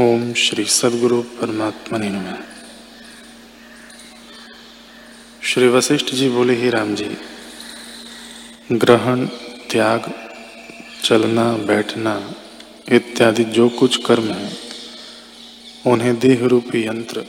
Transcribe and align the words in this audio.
ओम 0.00 0.32
श्री 0.32 0.64
सदगुरु 0.64 1.22
परमात्मा 1.22 1.98
ने 1.98 2.10
नमः। 2.10 2.36
श्री 5.42 5.68
वशिष्ठ 5.68 6.06
जी 6.06 6.28
बोले, 6.28 6.54
ही 6.54 6.70
राम 6.70 6.94
जी, 6.94 7.16
ग्रहण, 8.72 9.26
त्याग, 9.70 10.12
चलना, 11.04 11.52
बैठना 11.52 12.32
इत्यादि 12.92 13.44
जो 13.44 13.68
कुछ 13.68 14.06
कर्म 14.06 14.24
है, 14.24 14.56
उन्हें 15.86 16.18
देह 16.18 16.46
रूपी 16.46 16.86
यंत्र 16.86 17.24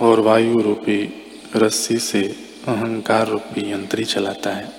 और 0.00 0.20
वायु 0.20 0.60
रूपी 0.60 1.24
रस्सी 1.56 1.98
से 1.98 2.22
अहंकार 2.68 3.28
रूपी 3.28 3.72
यंत्र 3.72 3.98
ही 3.98 4.04
चलाता 4.04 4.50
है। 4.50 4.72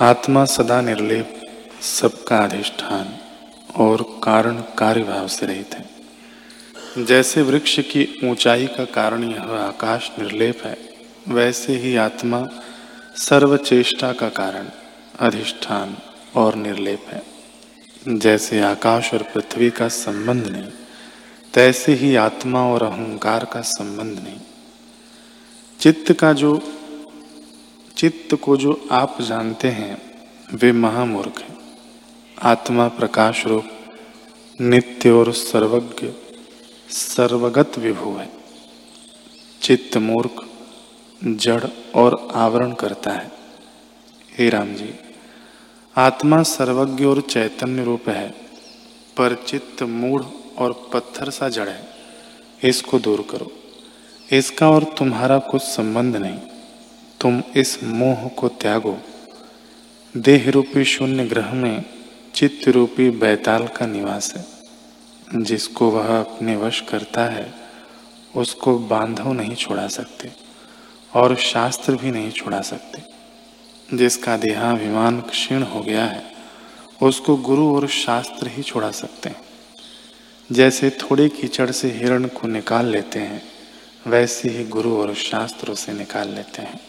आत्मा 0.00 0.44
सदा 0.44 0.80
निर्लेप 0.80 1.40
सबका 1.82 2.38
अधिष्ठान। 2.38 3.25
और 3.76 4.20
कारण 4.24 4.56
कार्य 4.56 5.02
भाव 5.02 5.28
से 5.28 5.46
रहित 5.46 5.74
है। 5.74 5.96
जैसे 7.04 7.42
वृक्ष 7.42 7.80
की 7.80 8.20
ऊंचाई 8.24 8.66
का 8.66 8.84
कारण 8.84 9.24
यह 9.24 9.42
आकाश 9.42 10.10
निर्लेप 10.18 10.62
है, 10.64 10.78
वैसे 11.28 11.72
ही 11.72 11.96
आत्मा 11.96 12.48
सर्वचेष्टा 13.16 14.12
का 14.12 14.28
कारण, 14.28 14.68
अधिष्ठान 15.20 15.96
और 16.36 16.54
निर्लेप 16.54 17.06
है। 17.08 17.22
जैसे 18.08 18.60
आकाश 18.60 19.14
और 19.14 19.22
पृथ्वी 19.22 19.70
का 19.70 19.88
संबंध 19.88 20.46
नहीं, 20.46 20.70
तैसे 21.54 21.92
ही 21.92 22.16
आत्मा 22.16 22.62
और 22.62 22.82
अहंकार 22.82 23.44
का 23.44 23.60
संबंध 23.60 24.18
नहीं। 24.18 24.40
चित्त 25.80 26.12
का 26.12 26.32
जो, 26.32 26.62
चित्त 27.96 28.34
को 28.34 28.56
जो 28.56 28.88
आप 28.92 29.22
जानते 29.22 29.68
हैं, 29.68 30.02
वे 30.54 30.72
महामूर्ख 30.72 31.40
हैं। 31.40 31.56
आत्मा 32.42 32.88
प्रकाश 32.88 33.46
रूप 33.46 33.64
नित्य 34.60 35.10
और 35.10 35.32
सर्वज्ञ, 35.32 36.08
सर्वगत 36.90 37.78
विभु 37.78 38.10
है। 38.10 38.32
चित्त 39.62 39.96
मूर्ख, 39.96 40.48
जड़ 41.24 41.64
और 41.94 42.28
आवरण 42.34 42.72
करता 42.72 43.10
है। 43.10 43.32
हे 44.38 44.50
राम 44.50 44.74
जी, 44.74 44.94
आत्मा 45.96 46.42
सर्वज्ञ 46.42 47.04
और 47.04 47.20
चैतन्य 47.20 47.84
रूप 47.84 48.08
है, 48.08 48.30
पर 49.16 49.44
चित्त 49.48 49.82
मूढ़ 49.82 50.22
और 50.58 50.90
पत्थर 50.92 51.30
सा 51.30 51.48
जड़ 51.48 51.68
है। 51.68 51.88
इसको 52.64 52.98
दूर 52.98 53.26
करो। 53.30 53.52
इसका 54.32 54.70
और 54.70 54.84
तुम्हारा 54.84 55.38
कुछ 55.38 55.62
संबंध 55.62 56.16
नहीं। 56.16 56.38
तुम 57.20 57.42
इस 57.56 57.84
मोह 57.84 58.28
को 58.28 58.48
त्यागो। 58.48 58.98
देह 60.16 60.50
रूपी 60.50 60.84
शून्य 60.84 61.24
ग्रह 61.24 61.52
में 61.52 61.84
चित्त 62.34 62.68
रूपी 62.68 63.10
बैताल 63.10 63.68
का 63.68 63.86
निवास 63.86 64.34
है। 64.36 64.55
जिसको 65.34 65.90
वह 65.90 66.20
अपने 66.20 66.56
वश 66.56 66.80
करता 66.80 67.24
है, 67.24 67.54
उसको 68.36 68.78
बांधव 68.78 69.32
नहीं 69.32 69.54
छोड़ा 69.54 69.88
सकते 69.88 70.30
और 71.14 71.36
शास्त्र 71.36 71.96
भी 71.96 72.10
नहीं 72.10 72.30
छुड़ा 72.30 72.60
सकते। 72.60 73.02
जिसका 73.96 74.36
देहाभिमान 74.36 75.20
क्षीण 75.20 75.62
हो 75.62 75.80
गया 75.80 76.04
है, 76.04 76.32
उसको 77.02 77.36
गुरु 77.36 77.76
और 77.76 77.88
शास्त्र 77.88 78.48
ही 78.48 78.62
छुड़ा 78.62 78.90
सकते 78.90 79.28
हैं। 79.28 79.36
जैसे 80.52 80.90
थोड़े 80.90 81.28
कीचड़ 81.28 81.70
से 81.70 81.90
हिरण 81.90 82.26
को 82.26 82.48
निकाल 82.48 82.86
लेते 82.86 83.18
हैं, 83.18 83.42
वैसे 84.06 84.48
ही 84.48 84.64
गुरु 84.64 84.96
और 84.96 85.14
शास्त्र 85.14 85.72
उसे 85.72 85.92
निकाल 85.92 86.28
लेते 86.28 86.62
हैं। 86.62 86.80